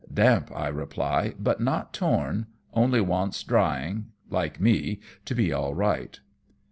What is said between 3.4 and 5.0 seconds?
drying, like me,